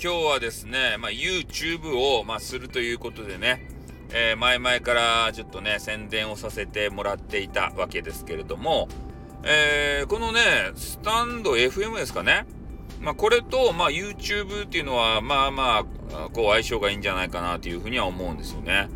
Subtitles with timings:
[0.00, 3.68] 今日はですね、まあ、YouTube を、まあ、するということでね、
[4.12, 8.88] えー、前々からちょっとね、宣伝をさせてもらっていたわけですけれども、
[9.42, 10.40] えー、このね、
[10.76, 12.46] スタンド FM ですかね。
[13.00, 18.88] まあ、これと、まあ、YouTube っていうのは、まあまあ、こう、相性がいいんじゃないかなというふうには思うんですよね。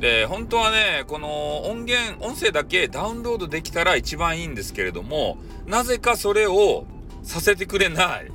[0.00, 6.84] で、本当はね、この音源、音声だけダウンロードできたら一番いいんですけれども、なぜかそれを
[7.22, 8.32] させてくれない。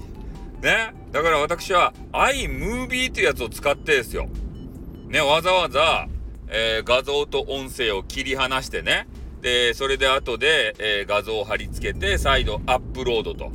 [0.62, 1.03] ね。
[1.14, 4.28] だから私は iMovie っていうやつを使ってですよ。
[5.10, 6.08] ね、わざわざ、
[6.48, 9.08] えー、画像と音声を切り離してね。
[9.42, 13.52] で、それで後で、えー、画像を貼り付けて再度アップロードと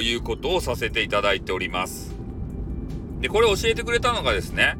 [0.00, 2.16] いうことをさせていただいております。
[3.20, 4.78] で、これ教えてくれたのがですね、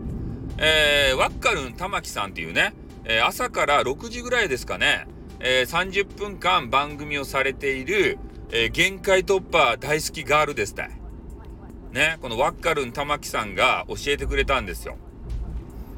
[0.56, 2.72] えー、ワッカルン玉木さんっていうね、
[3.04, 5.06] えー、朝から6時ぐらいですかね、
[5.40, 8.18] えー、30分間番組をされている、
[8.50, 10.88] えー、限界突破大好きガールですた
[11.92, 14.96] ね、このワッカルン玉木さんが教えてくれたんですよ。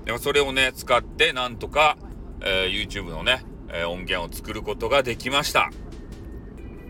[0.05, 1.97] でもそれをね、使ってなんとか、
[2.41, 5.71] えー、YouTube のね、えー、音源を作ることができました。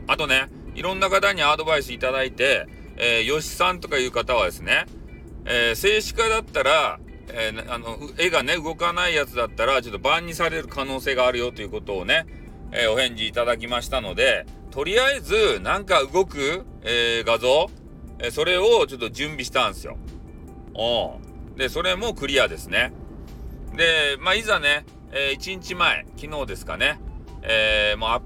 [0.07, 4.87] あとね、いろんな方にアドバイスいただいて、えー、吉さんとかいう方はですね、
[5.45, 7.01] えー、静止画だったら、
[7.33, 12.27] えー、あの、絵がね、動かないやつだったら、ちょっとバンにされる可能性があるよということをね、
[12.73, 17.69] えー、お返事いただきましたので、とりあえず、なんか動く、えー、画像、
[18.23, 19.97] えそれをちょっと準備したんですよ。
[20.75, 21.57] うん。
[21.57, 22.93] で、それもクリアですね。
[23.77, 27.01] で、まあ、いざね、えー、1日前、昨日ですかね、
[27.43, 28.21] えー、もうアッ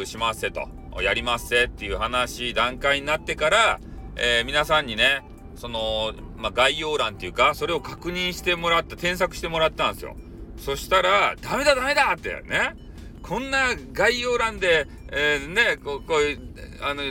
[0.00, 0.68] プしますせと、
[1.02, 3.80] やりますせっていう話、段階になってから、
[4.16, 5.22] えー、皆さんにね、
[5.56, 10.16] その、まあ、概要欄っていうか、それを確認してもらった、添削してもらったんですよ。
[10.56, 12.76] そしたら、ダメだダメだってね、
[13.22, 16.40] こんな概要欄で、えー、ね、こう、こういう、
[16.82, 17.02] あの、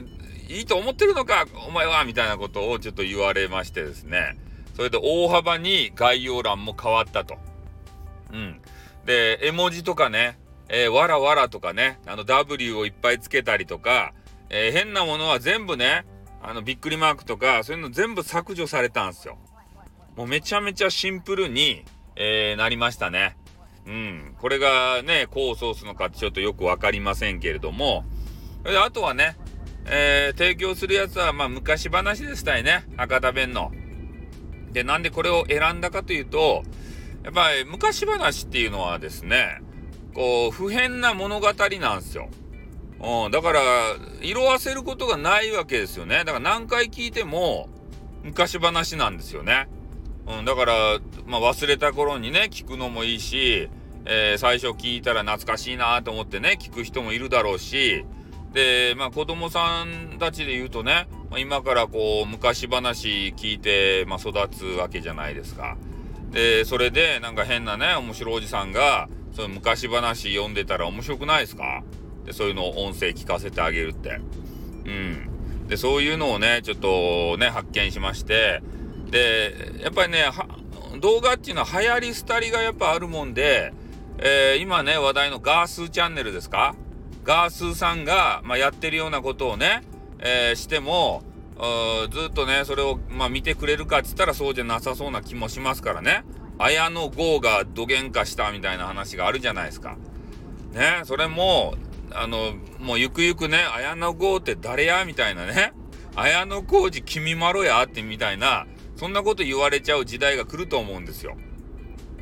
[0.50, 4.36] いいと思ってるのか、お前はみたいなことをちょっと言われましてですね。
[4.76, 7.38] それで大幅に概要欄も変わったと。
[8.34, 8.60] うん。
[9.06, 14.14] で、絵文字とかね、えー、わらわらとかね、あの W をいっぱいつけたりとか、
[14.50, 16.06] えー、変なものは全部ね、
[16.42, 19.38] あのびっくりマークとか、そういうの全部削除されたんですよ。
[20.16, 21.86] もうめちゃめちゃシンプルに、
[22.16, 23.38] えー、なりましたね。
[23.86, 24.36] うん。
[24.40, 28.04] これがね、功を奏すのかちょっとよくわかりませんけれども、
[28.86, 29.38] あとはね、
[29.92, 32.86] えー、提供するやつは、まあ、昔話でしたいね。
[32.96, 33.72] 博多弁の。
[34.72, 36.64] で、なんでこれを選んだかというと、
[37.24, 39.62] やっぱり昔話っていうのはですね、
[40.14, 41.48] こう、普遍な物語
[41.80, 42.30] なんですよ。
[43.02, 43.62] うん、だから、
[44.22, 46.20] 色あせることがないわけですよね。
[46.20, 47.70] だから何回聞いても、
[48.24, 49.70] 昔話なんですよね。
[50.28, 53.70] うん、だから、まあ、忘れた頃にね、聞くのもいいし、
[54.06, 58.06] えー、最初聞いたら懐かしいなと思ってね、聞く人もいるだろうし、
[58.54, 65.78] で、まあ子供さんたちで言うとね、今からこう昔話聞いて、まあ、育つわけじゃないですか。
[66.32, 71.84] で、それでなんか変なね、面白いおじさんが、その昔話読んでたら面白くないですか？
[72.26, 74.20] で、そういうのを音声聞かせてあげるって。
[74.86, 75.68] うん。
[75.68, 78.62] で、そういうのをね、ちょっとね、発見しまして、
[79.12, 80.26] で、やっぱりね、
[81.00, 83.72] 動画っていうのは流行り廃りがやっぱあるもんで、
[84.18, 86.76] えー、今ね、話題のガースチャンネルですか？
[87.24, 89.82] ガースーさんが、まあ、やってるようなことをね、
[90.20, 91.24] えー、しても、
[92.12, 96.24] ずっとね、それを、まあ、見てくれるかっつったらそうじゃなさそうな気もしますからね。
[96.58, 99.98] 綾野剛がどげんかしたみたいな話があるじゃないですか。
[100.74, 101.76] ね、それも、
[102.12, 105.74] あの、もうゆくゆくね、綾野剛って誰やみたいなね。
[106.16, 108.66] 綾野浩二君まろやってみたいな、
[108.96, 111.38] そんなこと言われちゃう時代が来ると思うんですよ。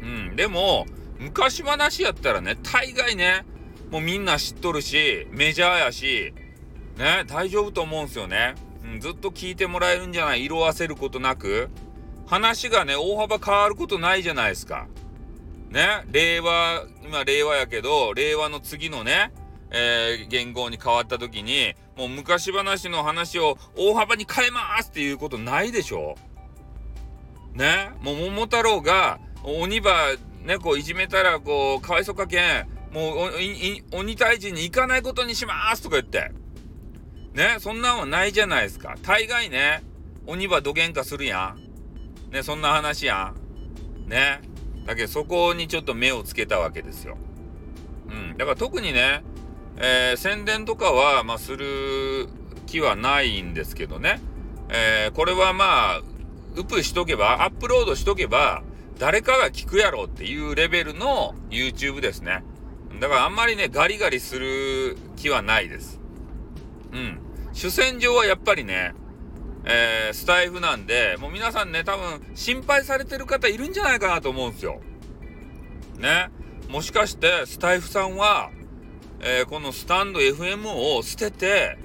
[0.01, 0.35] うん。
[0.35, 0.85] でも、
[1.19, 3.45] 昔話やったらね、大概ね、
[3.91, 6.33] もうみんな知っとるし、メジャーやし、
[6.97, 8.55] ね、大丈夫と思うんすよね。
[8.83, 10.43] うん、ずっと聞いてもらえるんじゃない？
[10.43, 11.69] 色あせることなく。
[12.25, 14.87] 話がね、大幅変わることないじゃないですか。
[15.69, 19.31] ね、令和、今令和やけど、令和の次のね、
[19.69, 26.15] えー、言語に変わった時に、もう昔話の話を大幅に変えますっていうことないでしょ？
[27.53, 29.91] ね、もう桃太郎が鬼ば
[30.43, 33.17] ね、こういじめたらこう、かわいそかけん、もう
[33.91, 36.31] 鬼退治に行かないことにしますとか言って。
[37.33, 38.95] ね、そんなんはないじゃないですか。
[39.03, 39.83] 大概ね、
[40.25, 41.55] 鬼はどげんかするや
[42.31, 42.33] ん。
[42.33, 43.33] ね、そんな話や
[44.05, 44.09] ん。
[44.09, 44.41] ね。
[44.85, 47.17] だけどそこにちょっと目をつけたわけですよ。
[48.09, 48.37] うん。
[48.37, 49.23] だから特にね、
[49.77, 52.27] えー、宣伝とかは、まあ、する
[52.65, 54.19] 気はないんですけどね。
[54.69, 56.01] えー、これはまあ、
[56.55, 58.63] ウプしとけば、アップロードしとけば、
[58.97, 62.43] 誰かが聞くやろっていうレベルの YouTube ですね。
[62.99, 65.99] だからあんまりね、ガリガリする気はないです。
[66.93, 67.19] うん。
[67.53, 68.93] 主戦場はやっぱりね、
[69.65, 74.81] えー、スタイフなんで、もう皆さんね、多分心配されてる方いるんじゃないかなと思うんですよ。
[75.97, 76.29] ね。
[76.69, 78.51] もしかしてスタイフさんは、
[79.19, 80.67] えー、このスタンド FM
[80.97, 81.77] を捨てて、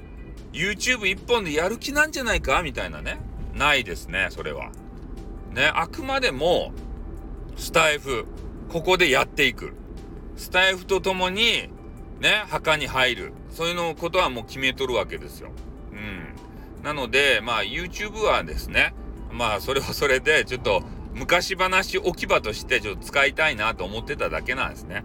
[0.53, 2.63] YouTube 一本でやる気なんじゃないか？
[2.63, 3.21] みたいなね。
[3.55, 4.71] ないですね、それは。
[5.53, 6.73] ね、あくまでも、
[7.57, 8.27] スタイフ、
[8.71, 9.75] ここでやっていく。
[10.43, 11.69] スタイフと共に、
[12.21, 13.33] ね、墓に入る。
[13.51, 15.51] そういうのことはもう決めとるわけですよ。
[15.93, 16.85] うん。
[16.85, 18.93] なので、まあ YouTube はですね、
[19.31, 20.83] まあそれはそれで、ちょっと
[21.15, 25.05] 昔話置き場としてちょっと使いたいなと思ってただけなんですね。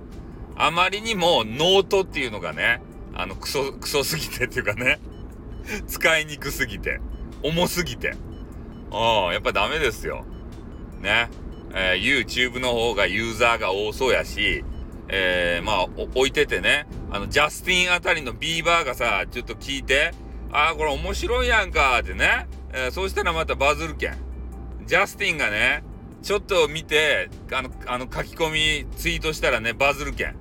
[0.56, 2.81] あまりにもノートっていうのがね、
[3.13, 5.00] あの、クソ、クソすぎてっていうかね、
[5.88, 7.00] 使いにくすぎて、
[7.44, 8.16] 重すぎて。
[8.92, 10.25] あ、やっぱダメですよ。
[11.00, 11.30] ね。
[11.75, 14.63] えー、YouTube の方がユーザーが多そうやし、
[15.09, 20.12] えー、まあ、置いててね、あの、ジャスティンあたりのビーバーがさ、ちょっと聞いて、
[20.51, 24.18] ああ、これ面白いやんかってね、えー、そうしたらまたバズるけん。
[24.86, 25.83] ジャスティンがね、
[26.21, 28.51] ちょっと見て、あの、あの書き込
[28.86, 30.36] みツイートしたらね、バズるけん。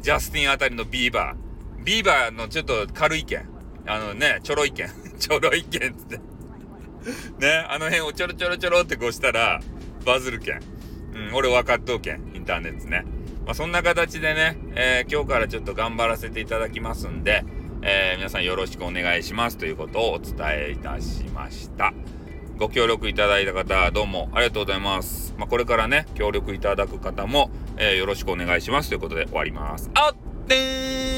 [0.00, 1.84] ジャスティンあたりのビーバー。
[1.84, 3.48] ビーバーのちょっと軽いけん。
[3.86, 4.90] あのね、ちょろいけん。
[5.18, 6.16] ちょろいけんって。
[7.38, 9.60] ね、あの辺をちょろちょろちょろってこうしたら、
[10.04, 10.60] バズるけん。
[11.14, 12.35] うん、俺分かっとうけん。
[12.46, 13.04] インターネットね。
[13.44, 17.44] まあ、そんな形でね、えー、今日からちょっと頑張らせていただきますんで、
[17.82, 21.92] えー、皆さんよろしくお願いしますということをお伝えいたしました。
[22.56, 25.34] ご協力いただいた方、どうもありがとうございます。
[25.36, 29.90] まあ、これからね、協力いただく方も、えー、よろしくお願いしますということで終わります。
[29.94, 31.15] あってー